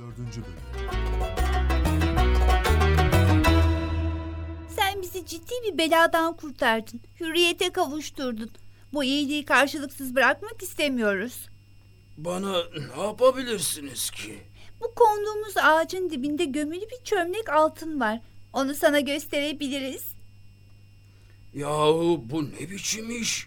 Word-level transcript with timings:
Dördüncü 0.00 0.42
bölüm. 0.42 0.56
Sen 4.76 5.02
bizi 5.02 5.26
ciddi 5.26 5.54
bir 5.64 5.78
beladan 5.78 6.36
kurtardın. 6.36 7.00
Hürriyete 7.20 7.70
kavuşturdun. 7.72 8.50
Bu 8.92 9.04
iyiliği 9.04 9.44
karşılıksız 9.44 10.14
bırakmak 10.16 10.62
istemiyoruz. 10.62 11.48
Bana 12.18 12.56
ne 12.96 13.02
yapabilirsiniz 13.02 14.10
ki? 14.10 14.38
Bu 14.80 14.94
konduğumuz 14.94 15.56
ağacın 15.56 16.10
dibinde 16.10 16.44
gömülü 16.44 16.80
bir 16.90 17.04
çömlek 17.04 17.48
altın 17.48 18.00
var. 18.00 18.20
Onu 18.52 18.74
sana 18.74 19.00
gösterebiliriz. 19.00 20.04
Yahu 21.54 22.22
bu 22.24 22.50
ne 22.50 22.70
biçim 22.70 23.22
iş? 23.22 23.46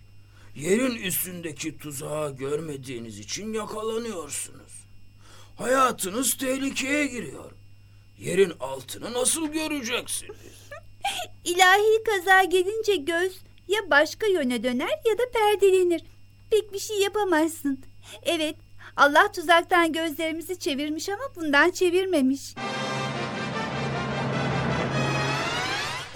Yerin 0.55 0.95
üstündeki 0.95 1.77
tuzağı 1.77 2.35
görmediğiniz 2.35 3.20
için 3.20 3.54
yakalanıyorsunuz. 3.54 4.82
Hayatınız 5.55 6.38
tehlikeye 6.38 7.07
giriyor. 7.07 7.51
Yerin 8.19 8.54
altını 8.59 9.14
nasıl 9.14 9.47
göreceksiniz? 9.47 10.36
İlahi 11.43 12.04
kaza 12.05 12.43
gelince 12.43 12.95
göz 12.95 13.33
ya 13.68 13.89
başka 13.92 14.28
yöne 14.28 14.64
döner 14.64 15.00
ya 15.05 15.18
da 15.18 15.23
perdelenir. 15.33 16.04
Pek 16.51 16.73
bir 16.73 16.79
şey 16.79 17.00
yapamazsın. 17.00 17.79
Evet, 18.23 18.55
Allah 18.95 19.31
tuzaktan 19.31 19.93
gözlerimizi 19.93 20.59
çevirmiş 20.59 21.09
ama 21.09 21.23
bundan 21.36 21.71
çevirmemiş. 21.71 22.56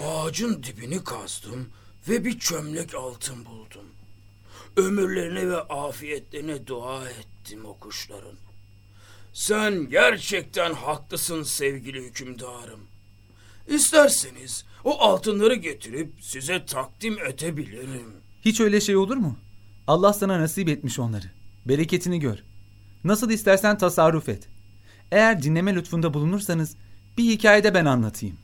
Ağacın 0.04 0.62
dibini 0.62 1.04
kazdım 1.04 1.68
ve 2.08 2.24
bir 2.24 2.38
çömlek 2.38 2.94
altın 2.94 3.44
buldum. 3.44 3.86
Ömürlerine 4.76 5.48
ve 5.48 5.56
afiyetlerine 5.60 6.66
dua 6.66 7.08
ettim 7.08 7.64
o 7.64 7.78
kuşların. 7.78 8.36
Sen 9.32 9.88
gerçekten 9.90 10.74
haklısın 10.74 11.42
sevgili 11.42 12.02
hükümdarım. 12.02 12.80
İsterseniz 13.68 14.64
o 14.84 15.00
altınları 15.00 15.54
getirip 15.54 16.12
size 16.20 16.66
takdim 16.66 17.18
edebilirim. 17.18 18.12
Hiç 18.44 18.60
öyle 18.60 18.80
şey 18.80 18.96
olur 18.96 19.16
mu? 19.16 19.36
Allah 19.86 20.12
sana 20.12 20.40
nasip 20.40 20.68
etmiş 20.68 20.98
onları. 20.98 21.26
Bereketini 21.66 22.20
gör. 22.20 22.38
Nasıl 23.04 23.30
istersen 23.30 23.78
tasarruf 23.78 24.28
et. 24.28 24.48
Eğer 25.12 25.42
dinleme 25.42 25.74
lütfunda 25.74 26.14
bulunursanız 26.14 26.76
bir 27.18 27.24
hikayede 27.24 27.74
ben 27.74 27.84
anlatayım. 27.84 28.36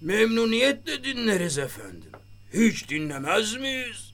Memnuniyetle 0.00 1.04
dinleriz 1.04 1.58
efendim. 1.58 2.10
Hiç 2.54 2.88
dinlemez 2.88 3.56
miyiz? 3.56 4.12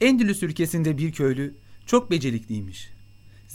Endülüs 0.00 0.42
ülkesinde 0.42 0.98
bir 0.98 1.12
köylü 1.12 1.54
çok 1.86 2.10
becerikliymiş. 2.10 2.88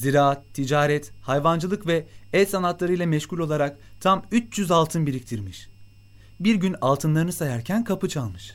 Ziraat, 0.03 0.53
ticaret, 0.53 1.11
hayvancılık 1.22 1.88
ve 1.88 2.05
el 2.33 2.45
sanatlarıyla 2.45 3.05
meşgul 3.05 3.39
olarak 3.39 3.78
tam 4.00 4.23
300 4.31 4.72
altın 4.72 5.08
biriktirmiş. 5.08 5.69
Bir 6.39 6.55
gün 6.55 6.75
altınlarını 6.81 7.33
sayarken 7.33 7.83
kapı 7.83 8.09
çalmış. 8.09 8.53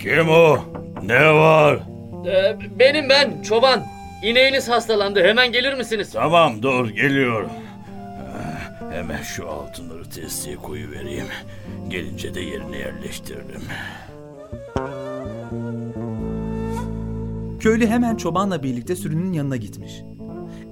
Kim 0.00 0.28
o? 0.28 0.58
Ne 1.02 1.32
var? 1.32 1.80
Ee, 2.26 2.58
benim 2.78 3.08
ben 3.08 3.42
çoban. 3.42 3.86
İneğiniz 4.24 4.68
hastalandı. 4.68 5.22
Hemen 5.24 5.52
gelir 5.52 5.74
misiniz? 5.74 6.10
Tamam 6.12 6.62
dur 6.62 6.88
geliyorum. 6.90 7.50
Ah, 8.36 8.92
Hemen 8.92 9.22
şu 9.22 9.48
altınları 9.50 10.10
testiye 10.10 10.56
koyu 10.56 10.90
vereyim. 10.90 11.26
Gelince 11.88 12.34
de 12.34 12.40
yerine 12.40 12.78
yerleştiririm. 12.78 13.62
Köylü 17.60 17.86
hemen 17.86 18.16
çobanla 18.16 18.62
birlikte 18.62 18.96
sürünün 18.96 19.32
yanına 19.32 19.56
gitmiş. 19.56 19.92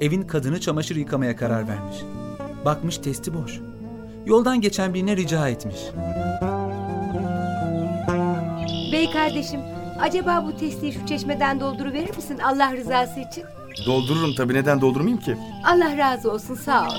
Evin 0.01 0.23
kadını 0.23 0.61
çamaşır 0.61 0.97
yıkamaya 0.97 1.37
karar 1.37 1.69
vermiş. 1.69 1.97
Bakmış 2.65 2.99
testi 2.99 3.35
boş. 3.35 3.61
Yoldan 4.27 4.61
geçen 4.61 4.95
birine 4.95 5.17
rica 5.17 5.49
etmiş. 5.49 5.77
Bey 8.93 9.11
kardeşim, 9.13 9.61
acaba 10.01 10.45
bu 10.47 10.57
testiyi 10.57 10.93
şu 10.93 11.07
çeşmeden 11.07 11.61
dolduruverir 11.61 12.17
misin 12.17 12.39
Allah 12.39 12.77
rızası 12.77 13.21
için? 13.21 13.45
Doldururum 13.87 14.35
tabii 14.35 14.55
neden 14.55 14.81
doldurmayayım 14.81 15.21
ki? 15.21 15.37
Allah 15.67 15.97
razı 15.97 16.33
olsun, 16.33 16.55
sağ 16.55 16.83
ol. 16.89 16.95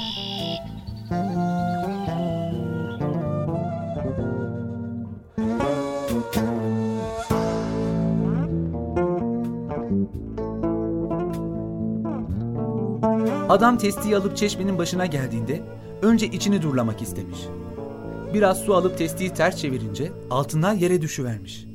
Adam 13.50 13.78
testiyi 13.78 14.18
alıp 14.18 14.38
çeşmenin 14.38 14.78
başına 14.78 15.06
geldiğinde 15.06 15.62
önce 16.02 16.28
içini 16.28 16.62
durlamak 16.62 17.02
istemiş. 17.02 17.40
Biraz 18.34 18.58
su 18.58 18.76
alıp 18.76 18.98
testiyi 18.98 19.34
ters 19.34 19.58
çevirince 19.58 20.12
altınlar 20.30 20.74
yere 20.74 21.02
düşüvermiş. 21.02 21.66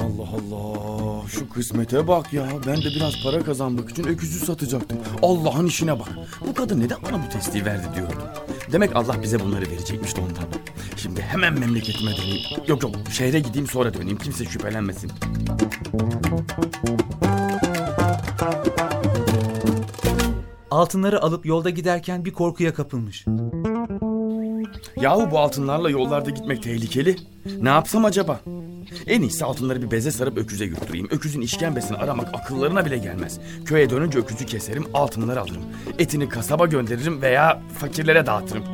Allah 0.00 0.28
Allah 0.34 1.28
şu 1.28 1.48
kısmete 1.48 2.08
bak 2.08 2.32
ya. 2.32 2.46
Ben 2.66 2.76
de 2.76 2.86
biraz 2.96 3.22
para 3.24 3.44
kazanmak 3.44 3.90
için 3.90 4.04
öküzü 4.04 4.46
satacaktım. 4.46 4.98
Allah'ın 5.22 5.66
işine 5.66 6.00
bak. 6.00 6.08
Bu 6.48 6.54
kadın 6.54 6.80
neden 6.80 6.98
bana 7.02 7.22
bu 7.26 7.28
testiyi 7.32 7.64
verdi 7.64 7.86
diyordum. 7.94 8.18
Demek 8.72 8.96
Allah 8.96 9.22
bize 9.22 9.40
bunları 9.40 9.70
verecekmiş 9.70 10.16
de 10.16 10.20
ondan. 10.20 10.44
Şimdi 10.96 11.20
hemen 11.22 11.58
memleketime 11.58 12.16
döneyim. 12.16 12.40
Yok 12.66 12.82
yok 12.82 12.94
şehre 13.12 13.40
gideyim 13.40 13.66
sonra 13.66 13.94
döneyim. 13.94 14.18
Kimse 14.18 14.44
şüphelenmesin. 14.44 15.12
Altınları 20.70 21.22
alıp 21.22 21.46
yolda 21.46 21.70
giderken 21.70 22.24
bir 22.24 22.32
korkuya 22.32 22.74
kapılmış. 22.74 23.24
Yahu 25.00 25.30
bu 25.30 25.38
altınlarla 25.38 25.90
yollarda 25.90 26.30
gitmek 26.30 26.62
tehlikeli. 26.62 27.16
Ne 27.60 27.68
yapsam 27.68 28.04
acaba? 28.04 28.40
En 29.08 29.22
iyisi 29.22 29.44
altınları 29.44 29.82
bir 29.82 29.90
beze 29.90 30.10
sarıp 30.10 30.38
öküze 30.38 30.66
götüreyim. 30.66 31.08
Öküzün 31.10 31.40
işkembesini 31.40 31.96
aramak 31.96 32.34
akıllarına 32.34 32.86
bile 32.86 32.98
gelmez. 32.98 33.40
Köye 33.64 33.90
dönünce 33.90 34.18
öküzü 34.18 34.46
keserim, 34.46 34.84
altınları 34.94 35.40
alırım. 35.40 35.62
Etini 35.98 36.28
kasaba 36.28 36.66
gönderirim 36.66 37.22
veya 37.22 37.62
fakirlere 37.78 38.26
dağıtırım. 38.26 38.64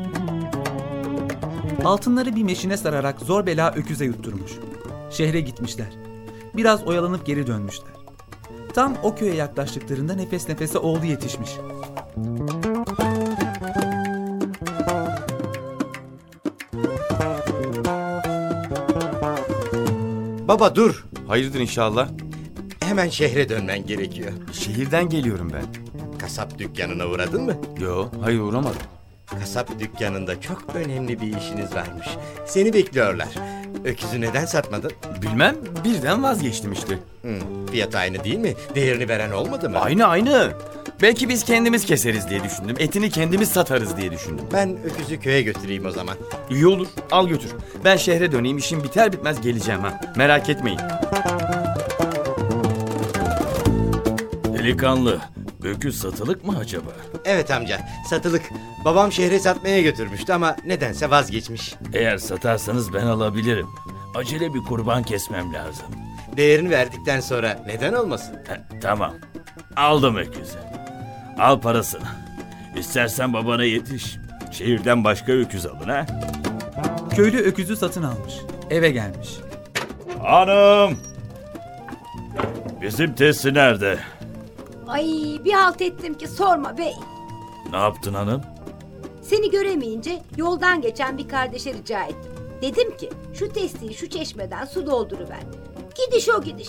Altınları 1.85 2.37
bir 2.37 2.43
meşine 2.43 2.77
sararak 2.77 3.21
zor 3.21 3.47
bela 3.47 3.73
öküze 3.73 4.05
yutturmuş. 4.05 4.53
Şehre 5.11 5.41
gitmişler. 5.41 5.89
Biraz 6.57 6.87
oyalanıp 6.87 7.27
geri 7.27 7.47
dönmüşler. 7.47 7.95
Tam 8.75 8.97
o 9.03 9.15
köye 9.15 9.35
yaklaştıklarında 9.35 10.15
nefes 10.15 10.49
nefese 10.49 10.79
oğlu 10.79 11.05
yetişmiş. 11.05 11.51
Baba 20.55 20.75
dur. 20.75 21.05
Hayırdır 21.29 21.61
inşallah. 21.61 22.09
Hemen 22.81 23.09
şehre 23.09 23.49
dönmen 23.49 23.87
gerekiyor. 23.87 24.33
Şehirden 24.53 25.09
geliyorum 25.09 25.53
ben. 25.55 25.65
Kasap 26.19 26.59
dükkanına 26.59 27.07
uğradın 27.07 27.43
mı? 27.43 27.57
Yo, 27.81 28.09
hayır 28.23 28.41
uğramadım. 28.41 28.83
Kasap 29.41 29.79
dükkanında 29.79 30.41
çok 30.41 30.63
önemli 30.75 31.21
bir 31.21 31.37
işiniz 31.37 31.75
varmış. 31.75 32.07
Seni 32.47 32.73
bekliyorlar. 32.73 33.29
Öküzü 33.85 34.21
neden 34.21 34.47
satmadın? 34.47 34.93
Bilmem, 35.23 35.57
birden 35.85 36.23
vazgeçtim 36.23 36.73
işte. 36.73 36.99
Hmm, 37.23 37.67
fiyat 37.67 37.95
aynı 37.95 38.25
değil 38.25 38.39
mi? 38.39 38.55
Değerini 38.75 39.09
veren 39.09 39.31
olmadı 39.31 39.71
mı? 39.71 39.79
Aynı 39.79 40.07
aynı. 40.07 40.53
Belki 41.03 41.29
biz 41.29 41.45
kendimiz 41.45 41.85
keseriz 41.87 42.31
diye 42.31 42.45
düşündüm. 42.45 42.77
Etini 42.79 43.11
kendimiz 43.11 43.49
satarız 43.49 43.97
diye 43.97 44.13
düşündüm. 44.13 44.45
Ben 44.53 44.77
öküzü 44.85 45.21
köye 45.21 45.43
götüreyim 45.43 45.87
o 45.87 45.91
zaman. 45.91 46.17
İyi 46.51 46.67
olur. 46.67 46.87
Al 47.11 47.29
götür. 47.29 47.51
Ben 47.85 47.97
şehre 47.97 48.33
döneyim. 48.33 48.59
işim 48.59 48.85
biter 48.85 49.13
bitmez 49.13 49.41
geleceğim 49.41 49.81
ha. 49.81 50.01
Merak 50.17 50.49
etmeyin. 50.49 50.81
Delikanlı, 54.53 55.21
öküz 55.63 55.99
satılık 56.01 56.45
mı 56.45 56.59
acaba? 56.59 56.91
Evet 57.25 57.51
amca, 57.51 57.81
satılık. 58.11 58.43
Babam 58.85 59.13
şehre 59.13 59.39
satmaya 59.41 59.81
götürmüştü 59.81 60.33
ama 60.33 60.57
nedense 60.67 61.11
vazgeçmiş. 61.11 61.75
Eğer 61.93 62.19
satarsanız 62.19 62.95
ben 62.95 63.07
alabilirim. 63.07 63.67
Acele 64.15 64.55
bir 64.55 64.61
kurban 64.61 65.03
kesmem 65.03 65.53
lazım. 65.55 65.87
Değerini 66.37 66.71
verdikten 66.71 67.21
sonra 67.21 67.63
neden 67.67 67.93
olmasın? 67.93 68.37
Heh, 68.49 68.81
tamam. 68.81 69.15
Aldım 69.77 70.17
öküzü. 70.17 70.59
Al 71.39 71.61
parasını. 71.61 72.03
İstersen 72.77 73.33
babana 73.33 73.65
yetiş. 73.65 74.17
Şehirden 74.51 75.05
başka 75.05 75.33
öküz 75.33 75.67
alın 75.67 75.89
ha. 75.89 76.07
Köylü 77.17 77.39
öküzü 77.39 77.77
satın 77.77 78.03
almış. 78.03 78.35
Eve 78.71 78.91
gelmiş. 78.91 79.29
Hanım! 80.23 80.99
Bizim 82.83 83.15
testi 83.15 83.55
nerede? 83.55 83.99
Ay 84.89 85.07
bir 85.45 85.53
halt 85.53 85.83
ettim 85.83 86.15
ki 86.15 86.29
sorma 86.29 86.79
bey. 86.79 86.93
Ne 87.71 87.77
yaptın 87.77 88.15
hanım? 88.15 88.43
Seni 89.23 89.51
göremeyince 89.51 90.23
yoldan 90.37 90.81
geçen 90.81 91.19
bir 91.19 91.29
kardeşe 91.29 91.75
rica 91.75 92.03
ettim. 92.03 92.33
Dedim 92.63 92.97
ki 92.97 93.11
şu 93.35 93.53
testiyi 93.53 93.95
şu 93.95 94.09
çeşmeden 94.09 94.65
su 94.65 94.87
dolduruver. 94.87 95.41
Gidiş 95.95 96.29
o 96.29 96.43
gidiş. 96.43 96.69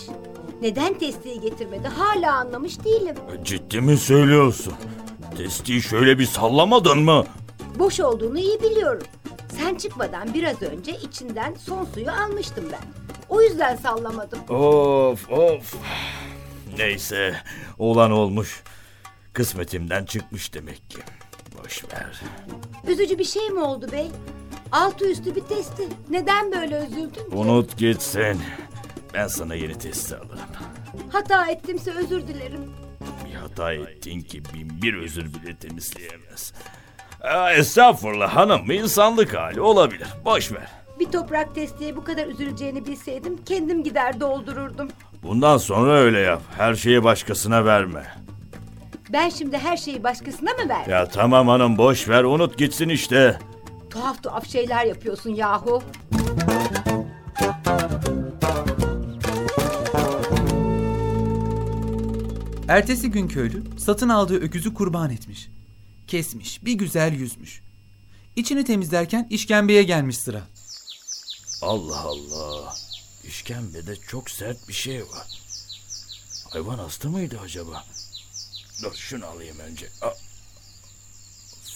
Neden 0.62 0.94
testiyi 0.98 1.40
getirmedi 1.40 1.88
hala 1.88 2.34
anlamış 2.34 2.84
değilim. 2.84 3.16
Ciddi 3.44 3.80
mi 3.80 3.96
söylüyorsun? 3.96 4.72
Testiyi 5.36 5.82
şöyle 5.82 6.18
bir 6.18 6.26
sallamadın 6.26 6.98
mı? 6.98 7.24
Boş 7.78 8.00
olduğunu 8.00 8.38
iyi 8.38 8.62
biliyorum. 8.62 9.02
Sen 9.58 9.74
çıkmadan 9.74 10.34
biraz 10.34 10.62
önce 10.62 10.92
içinden 10.92 11.54
son 11.54 11.84
suyu 11.84 12.10
almıştım 12.10 12.64
ben. 12.72 12.80
O 13.28 13.42
yüzden 13.42 13.76
sallamadım. 13.76 14.38
Of 14.48 15.30
of. 15.30 15.74
Neyse 16.78 17.34
olan 17.78 18.10
olmuş. 18.10 18.62
Kısmetimden 19.32 20.04
çıkmış 20.04 20.54
demek 20.54 20.90
ki. 20.90 20.98
Boş 21.64 21.84
ver. 21.84 22.20
Üzücü 22.88 23.18
bir 23.18 23.24
şey 23.24 23.50
mi 23.50 23.60
oldu 23.60 23.88
bey? 23.92 24.10
Altı 24.72 25.10
üstü 25.10 25.36
bir 25.36 25.40
testi. 25.40 25.88
Neden 26.10 26.52
böyle 26.52 26.86
üzüldün? 26.86 27.10
ki? 27.10 27.20
Unut 27.36 27.76
gitsin. 27.76 28.40
Ben 29.16 29.28
sana 29.28 29.54
yeni 29.54 29.78
testi 29.78 30.16
alırım. 30.16 30.38
Hata 31.12 31.46
ettimse 31.46 31.90
özür 31.90 32.26
dilerim. 32.26 32.72
Bir 33.28 33.34
hata 33.34 33.72
ettin 33.72 34.20
ki 34.20 34.42
bin 34.54 34.82
bir 34.82 34.94
özür 34.94 35.24
bile 35.24 35.56
temizleyemez. 35.56 36.52
Aa, 37.22 37.52
estağfurullah 37.52 38.36
hanım 38.36 38.70
insanlık 38.70 39.34
hali 39.34 39.60
olabilir. 39.60 40.08
Boş 40.24 40.52
ver. 40.52 40.68
Bir 41.00 41.12
toprak 41.12 41.54
testiye 41.54 41.96
bu 41.96 42.04
kadar 42.04 42.26
üzüleceğini 42.26 42.86
bilseydim 42.86 43.44
kendim 43.44 43.84
gider 43.84 44.20
doldururdum. 44.20 44.88
Bundan 45.22 45.56
sonra 45.58 45.92
öyle 45.92 46.18
yap. 46.18 46.42
Her 46.56 46.74
şeyi 46.74 47.04
başkasına 47.04 47.64
verme. 47.64 48.02
Ben 49.12 49.28
şimdi 49.28 49.58
her 49.58 49.76
şeyi 49.76 50.04
başkasına 50.04 50.50
mı 50.50 50.68
ver? 50.68 50.86
Ya 50.86 51.08
tamam 51.08 51.48
hanım 51.48 51.78
boş 51.78 52.08
ver 52.08 52.24
unut 52.24 52.58
gitsin 52.58 52.88
işte. 52.88 53.38
Tuhaf 53.90 54.22
tuhaf 54.22 54.46
şeyler 54.48 54.84
yapıyorsun 54.84 55.30
yahu. 55.30 55.82
Ertesi 62.68 63.10
gün 63.10 63.28
köylü 63.28 63.62
satın 63.78 64.08
aldığı 64.08 64.40
öküzü 64.40 64.74
kurban 64.74 65.10
etmiş. 65.10 65.48
Kesmiş, 66.06 66.64
bir 66.64 66.72
güzel 66.72 67.12
yüzmüş. 67.12 67.62
İçini 68.36 68.64
temizlerken 68.64 69.26
işkembeye 69.30 69.82
gelmiş 69.82 70.18
sıra. 70.18 70.42
Allah 71.62 72.00
Allah. 72.00 72.74
İşkembede 73.24 73.96
çok 73.96 74.30
sert 74.30 74.68
bir 74.68 74.72
şey 74.72 75.02
var. 75.02 75.26
Hayvan 76.50 76.78
hasta 76.78 77.08
mıydı 77.08 77.40
acaba? 77.44 77.84
Dur 78.82 78.94
şunu 78.94 79.26
alayım 79.26 79.58
önce. 79.58 79.88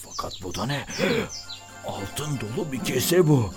Fakat 0.05 0.33
bu 0.43 0.55
da 0.55 0.65
ne? 0.65 0.85
Altın 1.87 2.39
dolu 2.39 2.71
bir 2.71 2.83
kese 2.83 3.27
bu. 3.27 3.53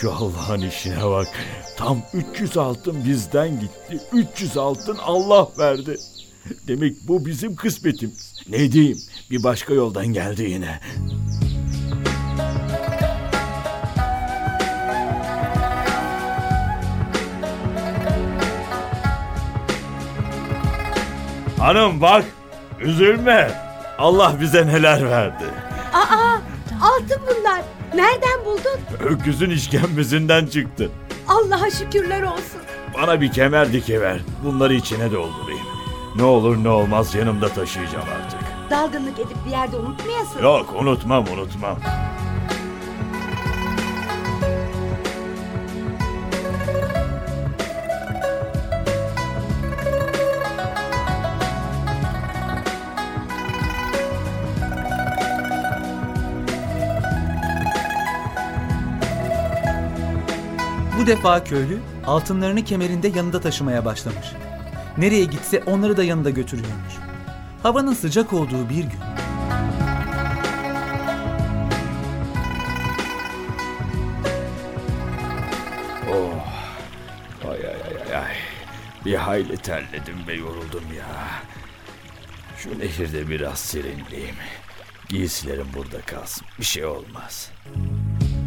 Şu 0.00 0.12
Allah'ın 0.12 0.60
işine 0.60 1.04
bak. 1.04 1.28
Tam 1.76 2.02
300 2.12 2.56
altın 2.56 3.04
bizden 3.04 3.60
gitti. 3.60 4.00
300 4.12 4.56
altın 4.56 4.98
Allah 5.02 5.48
verdi. 5.58 5.96
Demek 6.68 6.96
bu 7.08 7.26
bizim 7.26 7.56
kısmetimiz. 7.56 8.34
Ne 8.48 8.72
diyeyim? 8.72 8.98
Bir 9.30 9.42
başka 9.42 9.74
yoldan 9.74 10.06
geldi 10.06 10.42
yine. 10.42 10.80
Hanım 21.58 22.00
bak, 22.00 22.24
üzülme. 22.80 23.50
Allah 23.98 24.36
bize 24.40 24.66
neler 24.66 25.10
verdi. 25.10 25.44
Aa 25.92 26.38
altın 26.82 27.20
bunlar. 27.26 27.62
Nereden 27.94 28.44
buldun? 28.44 28.80
Öküzün 29.04 29.50
işkembesinden 29.50 30.46
çıktı. 30.46 30.90
Allah'a 31.28 31.70
şükürler 31.70 32.22
olsun. 32.22 32.60
Bana 32.94 33.20
bir 33.20 33.32
kemer 33.32 33.72
dikiver. 33.72 34.20
Bunları 34.44 34.74
içine 34.74 35.12
doldurayım. 35.12 35.62
Ne 36.16 36.22
olur 36.22 36.64
ne 36.64 36.68
olmaz 36.68 37.14
yanımda 37.14 37.48
taşıyacağım 37.48 38.06
artık. 38.24 38.38
Dalgınlık 38.70 39.18
edip 39.18 39.36
bir 39.46 39.50
yerde 39.50 39.76
unutmayasın. 39.76 40.42
Yok 40.42 40.74
unutmam 40.80 41.24
unutmam. 41.32 41.78
Bu 61.02 61.06
defa 61.06 61.44
köylü 61.44 61.78
altınlarını 62.06 62.64
kemerinde 62.64 63.08
yanında 63.08 63.40
taşımaya 63.40 63.84
başlamış. 63.84 64.26
Nereye 64.98 65.24
gitse 65.24 65.62
onları 65.66 65.96
da 65.96 66.04
yanında 66.04 66.30
götürüyormuş. 66.30 66.94
Havanın 67.62 67.94
sıcak 67.94 68.32
olduğu 68.32 68.68
bir 68.68 68.84
gün 68.84 69.00
Ay 77.44 77.50
ay 77.50 77.66
ay 77.66 78.12
ay 78.12 78.16
ay. 78.16 78.34
Bir 79.04 79.14
hayli 79.14 79.56
terledim 79.56 80.26
ve 80.28 80.34
yoruldum 80.34 80.84
ya. 80.98 81.06
Şu 82.56 82.78
nehirde 82.78 83.28
biraz 83.28 83.58
serinleyeyim. 83.58 84.36
Giysilerim 85.08 85.66
burada 85.74 86.00
kalsın. 86.00 86.46
Bir 86.58 86.64
şey 86.64 86.84
olmaz. 86.84 87.50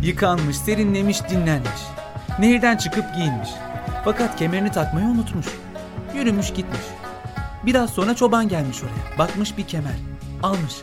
yıkanmış, 0.03 0.57
serinlemiş, 0.57 1.29
dinlenmiş. 1.29 2.04
Nehirden 2.39 2.77
çıkıp 2.77 3.15
giyinmiş. 3.15 3.49
Fakat 4.05 4.35
kemerini 4.35 4.71
takmayı 4.71 5.05
unutmuş. 5.05 5.45
Yürümüş 6.15 6.53
gitmiş. 6.53 6.81
Biraz 7.65 7.89
sonra 7.89 8.15
çoban 8.15 8.47
gelmiş 8.47 8.77
oraya. 8.83 9.17
Bakmış 9.19 9.57
bir 9.57 9.67
kemer. 9.67 9.95
Almış. 10.43 10.73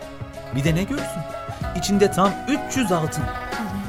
Bir 0.57 0.65
de 0.65 0.75
ne 0.75 0.83
görsün? 0.83 1.23
İçinde 1.77 2.11
tam 2.11 2.31
300 2.69 2.93
altın. 2.93 3.25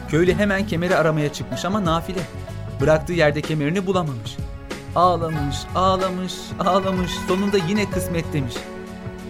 Köylü 0.09 0.35
hemen 0.35 0.67
kemeri 0.67 0.95
aramaya 0.95 1.33
çıkmış 1.33 1.65
ama 1.65 1.85
nafile. 1.85 2.21
Bıraktığı 2.81 3.13
yerde 3.13 3.41
kemerini 3.41 3.85
bulamamış. 3.85 4.37
Ağlamış, 4.95 5.55
ağlamış, 5.75 6.33
ağlamış. 6.59 7.11
Sonunda 7.27 7.57
yine 7.57 7.89
kısmet 7.89 8.33
demiş. 8.33 8.55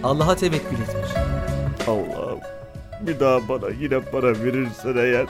Allah'a 0.03 0.35
tevekkül 0.35 0.81
etmiş. 0.81 1.11
Allah'ım 1.87 2.39
bir 3.07 3.19
daha 3.19 3.49
bana 3.49 3.69
yine 3.69 3.99
para 3.99 4.43
verirsen 4.43 4.97
eğer 4.97 5.25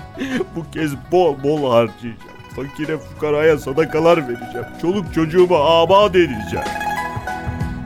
bu 0.55 0.71
kez 0.71 0.91
bol 1.11 1.43
bol 1.43 1.71
harcayacağım. 1.71 2.32
Fakire 2.55 2.97
fukaraya 2.97 3.57
sadakalar 3.57 4.17
vereceğim. 4.17 4.67
Çoluk 4.81 5.13
çocuğumu 5.13 5.55
abat 5.55 6.15
edeceğim. 6.15 6.65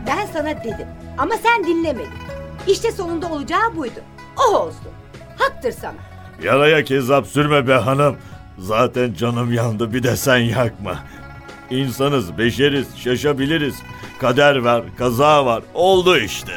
Ben 0.07 0.25
sana 0.33 0.49
dedim 0.63 0.87
ama 1.17 1.33
sen 1.43 1.63
dinlemedin. 1.67 2.09
İşte 2.67 2.91
sonunda 2.91 3.27
olacağı 3.29 3.75
buydu. 3.75 3.99
O 4.37 4.55
olsun. 4.57 4.87
Haktır 5.37 5.71
sana. 5.71 5.95
Yaraya 6.43 6.83
kezzap 6.83 7.27
sürme 7.27 7.67
be 7.67 7.73
hanım. 7.73 8.15
Zaten 8.57 9.13
canım 9.13 9.53
yandı 9.53 9.93
bir 9.93 10.03
de 10.03 10.15
sen 10.17 10.37
yakma. 10.37 10.95
İnsanız, 11.69 12.37
beşeriz, 12.37 12.87
şaşabiliriz. 12.97 13.75
Kader 14.19 14.55
var, 14.55 14.83
kaza 14.97 15.45
var. 15.45 15.63
Oldu 15.73 16.17
işte. 16.17 16.51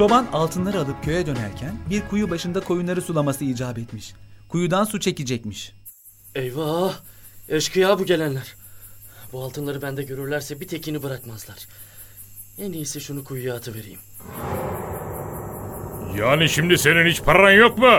Çoban 0.00 0.26
altınları 0.32 0.78
alıp 0.78 1.04
köye 1.04 1.26
dönerken 1.26 1.78
bir 1.90 2.02
kuyu 2.10 2.30
başında 2.30 2.60
koyunları 2.60 3.02
sulaması 3.02 3.44
icap 3.44 3.78
etmiş. 3.78 4.12
Kuyudan 4.48 4.84
su 4.84 5.00
çekecekmiş. 5.00 5.72
Eyvah! 6.34 6.94
Eşkıya 7.48 7.98
bu 7.98 8.04
gelenler. 8.04 8.56
Bu 9.32 9.42
altınları 9.42 9.82
bende 9.82 10.02
görürlerse 10.02 10.60
bir 10.60 10.68
tekini 10.68 11.02
bırakmazlar. 11.02 11.56
En 12.58 12.72
iyisi 12.72 13.00
şunu 13.00 13.24
kuyuya 13.24 13.54
atıvereyim. 13.54 13.98
Yani 16.18 16.48
şimdi 16.48 16.78
senin 16.78 17.10
hiç 17.10 17.22
paran 17.22 17.52
yok 17.52 17.78
mu? 17.78 17.90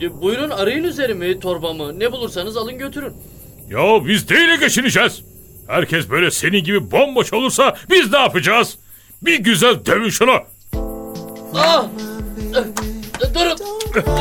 E, 0.00 0.22
buyurun 0.22 0.50
arayın 0.50 0.84
üzerimi, 0.84 1.40
torbamı. 1.40 1.98
Ne 1.98 2.12
bulursanız 2.12 2.56
alın 2.56 2.78
götürün. 2.78 3.12
Ya 3.68 4.06
biz 4.06 4.30
neyle 4.30 4.56
geçineceğiz? 4.56 5.22
Herkes 5.66 6.10
böyle 6.10 6.30
senin 6.30 6.64
gibi 6.64 6.90
bomboş 6.90 7.32
olursa 7.32 7.76
biz 7.90 8.12
ne 8.12 8.18
yapacağız? 8.18 8.78
Bir 9.22 9.38
güzel 9.38 9.86
dövün 9.86 10.10
şunu. 10.10 10.57
Ah! 11.54 11.84
E, 12.54 12.58
e, 13.26 13.34
Durun! 13.34 13.58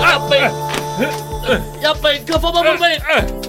Yapmayın! 0.02 0.52
Yapmayın, 1.84 2.26
kafama 2.26 2.60
vurmayın! 2.60 3.02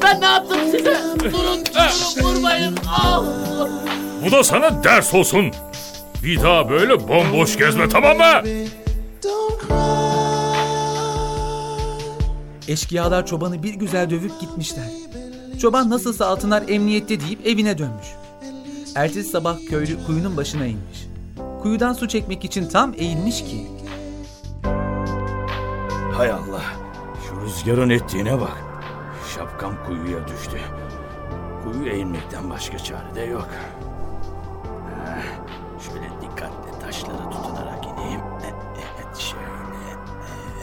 Ben 0.03 0.21
ne 0.21 0.25
yaptım 0.27 0.59
size? 0.71 0.97
Durun, 1.21 1.33
durun, 1.33 2.25
vurmayın! 2.25 2.79
Ah! 2.89 3.23
Bu 4.25 4.33
da 4.33 4.45
sana 4.45 4.85
ders 4.85 5.15
olsun. 5.15 5.51
Bir 6.23 6.43
daha 6.43 6.71
böyle 6.71 7.09
bomboş 7.09 7.59
gezme 7.59 7.89
tamam 7.89 8.17
mı? 8.17 8.43
Eşkıyalar 12.69 13.27
çobanı 13.27 13.63
bir 13.63 13.75
güzel 13.75 14.11
dövüp 14.11 14.41
gitmişler. 14.41 14.85
Çoban 15.61 15.91
nasılsa 15.91 16.27
altınlar 16.27 16.65
emniyette 16.69 17.21
deyip 17.21 17.47
evine 17.47 17.79
dönmüş. 17.79 18.07
Ertesi 18.95 19.31
sabah 19.31 19.57
köylü 19.71 20.07
kuyunun 20.07 20.37
başına 20.37 20.67
inmiş. 20.67 21.08
Kuyudan 21.63 21.93
su 21.93 22.09
çekmek 22.09 22.45
için 22.45 22.69
tam 22.69 22.95
eğilmiş 22.95 23.45
ki 23.45 23.67
Hay 26.13 26.31
Allah. 26.31 26.63
Şu 27.29 27.41
Rüzgarın 27.41 27.91
ettiğine 27.91 28.41
bak. 28.41 28.57
Şapkam 29.35 29.75
kuyuya 29.87 30.29
düştü. 30.29 30.61
Kuyuya 31.65 31.93
inmekten 31.95 32.51
başka 32.51 32.79
çare 32.79 33.15
de 33.15 33.21
yok. 33.21 33.49
Ah, 35.07 35.23
Şöyle 35.81 36.11
dikkatli 36.23 36.81
taşları 36.81 37.31
tutunarak 37.31 37.85
ineyim. 37.87 38.21
Evet 38.77 39.17
şöyle. 39.17 39.45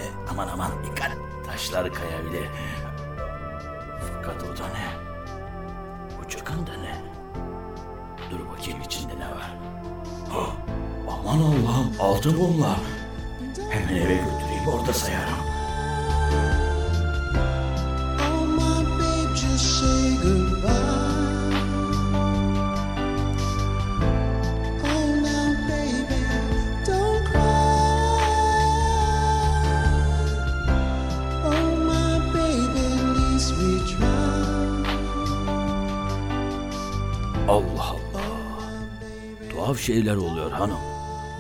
Evet, 0.02 0.14
Aman 0.32 0.48
aman 0.48 0.72
dikkat. 0.84 1.12
Taşlar 1.48 1.94
kayabilir. 1.94 2.50
Fakat 4.14 4.44
o 4.44 4.48
da 4.48 4.68
ne? 4.68 5.05
Aman 11.36 11.52
Allah'ım 11.52 11.92
altın 12.00 12.40
bunlar. 12.40 12.80
Hemen 13.70 13.96
eve 13.96 14.14
götüreyim 14.14 14.68
orada 14.68 14.94
sayarım. 14.94 15.34
Oh, 18.20 18.46
my 18.48 18.86
babe, 19.00 19.36
just 19.36 19.80
say 19.80 20.16
goodbye. 20.24 20.72
Oh, 24.84 25.08
now, 25.22 25.54
baby, 25.70 26.22
don't 26.88 27.26
cry. 27.26 27.42
Oh, 31.46 31.76
my 31.86 32.34
baby, 32.34 32.86
at 32.86 33.18
least 33.18 33.50
we 33.52 33.72
try. 33.98 34.06
Allah 37.48 37.90
Allah. 37.90 38.26
Tuhaf 39.50 39.80
şeyler 39.80 40.16
oluyor 40.16 40.52
hanım. 40.52 40.95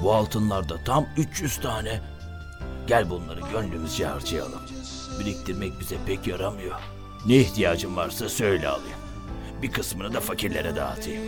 Bu 0.05 0.13
altınlarda 0.13 0.77
tam 0.85 1.05
300 1.17 1.57
tane. 1.57 2.01
Gel 2.87 3.09
bunları 3.09 3.39
gönlümüzce 3.51 4.05
harcayalım. 4.05 4.59
Biriktirmek 5.19 5.79
bize 5.79 5.95
pek 6.05 6.27
yaramıyor. 6.27 6.75
Ne 7.25 7.35
ihtiyacın 7.35 7.95
varsa 7.95 8.29
söyle 8.29 8.67
alayım. 8.67 8.97
Bir 9.61 9.71
kısmını 9.71 10.13
da 10.13 10.19
fakirlere 10.19 10.75
dağıtayım. 10.75 11.23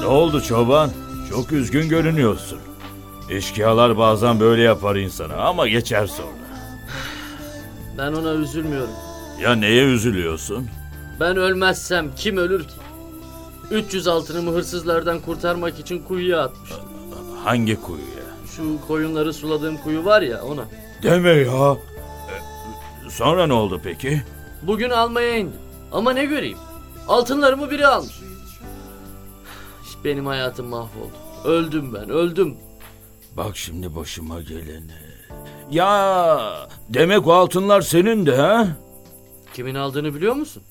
Ne 0.00 0.06
oldu 0.06 0.40
çoban? 0.40 0.90
Çok 1.30 1.52
üzgün 1.52 1.88
görünüyorsun. 1.88 2.58
Eşkıyalar 3.30 3.98
bazen 3.98 4.40
böyle 4.40 4.62
yapar 4.62 4.96
insana 4.96 5.36
ama 5.36 5.68
geçer 5.68 6.06
sonra. 6.06 6.28
Ben 7.98 8.12
ona 8.12 8.32
üzülmüyorum. 8.32 8.94
Ya 9.42 9.54
neye 9.54 9.84
üzülüyorsun? 9.84 10.68
Ben 11.20 11.36
ölmezsem 11.36 12.14
kim 12.16 12.36
ölür 12.36 12.64
ki? 12.64 12.74
300 13.70 14.06
altınımı 14.06 14.50
hırsızlardan 14.50 15.20
kurtarmak 15.20 15.78
için 15.78 16.02
kuyuya 16.02 16.40
atmış. 16.42 16.70
Hangi 17.44 17.80
kuyuya? 17.80 18.24
Şu 18.56 18.86
koyunları 18.88 19.32
suladığım 19.32 19.76
kuyu 19.76 20.04
var 20.04 20.22
ya 20.22 20.42
ona. 20.42 20.64
Deme 21.02 21.30
ya. 21.30 21.76
E, 23.06 23.10
Sonra 23.10 23.46
ne 23.46 23.52
oldu 23.52 23.80
peki? 23.84 24.22
Bugün 24.62 24.90
almaya 24.90 25.36
indim. 25.36 25.60
Ama 25.92 26.12
ne 26.12 26.24
göreyim? 26.24 26.58
Altınlarımı 27.08 27.70
biri 27.70 27.86
almış. 27.86 28.20
Benim 30.04 30.26
hayatım 30.26 30.66
mahvoldu. 30.66 31.12
Öldüm 31.44 31.94
ben, 31.94 32.10
öldüm. 32.10 32.56
Bak 33.36 33.56
şimdi 33.56 33.96
başıma 33.96 34.40
geleni. 34.42 34.92
Ya 35.70 36.68
demek 36.88 37.26
o 37.26 37.32
altınlar 37.32 37.80
senin 37.80 38.26
de 38.26 38.36
ha? 38.36 38.66
Kimin 39.54 39.74
aldığını 39.74 40.14
biliyor 40.14 40.34
musun? 40.34 40.62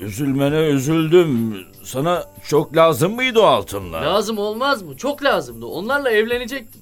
Üzülmene 0.00 0.58
üzüldüm. 0.58 1.56
Sana 1.82 2.24
çok 2.48 2.76
lazım 2.76 3.14
mıydı 3.14 3.40
o 3.40 3.42
altınlar? 3.42 4.02
Lazım 4.02 4.38
olmaz 4.38 4.82
mı? 4.82 4.96
Çok 4.96 5.24
lazımdı. 5.24 5.66
Onlarla 5.66 6.10
evlenecektim. 6.10 6.80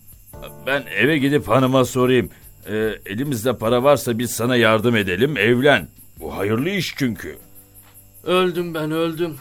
Ben 0.66 0.84
eve 0.96 1.18
gidip 1.18 1.48
hanıma 1.48 1.84
sorayım. 1.84 2.30
E, 2.66 2.74
elimizde 3.06 3.56
para 3.56 3.82
varsa 3.82 4.18
biz 4.18 4.30
sana 4.30 4.56
yardım 4.56 4.96
edelim 4.96 5.36
evlen. 5.36 5.88
Bu 6.20 6.36
hayırlı 6.36 6.70
iş 6.70 6.94
çünkü. 6.96 7.38
Öldüm 8.24 8.74
ben, 8.74 8.90
öldüm. 8.90 9.36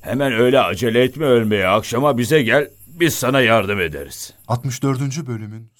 Hemen 0.00 0.32
öyle 0.32 0.60
acele 0.60 1.02
etme 1.02 1.26
ölmeye. 1.26 1.66
Akşama 1.66 2.18
bize 2.18 2.42
gel. 2.42 2.70
Biz 2.86 3.14
sana 3.14 3.40
yardım 3.40 3.80
ederiz. 3.80 4.34
64. 4.48 5.26
bölümün 5.26 5.70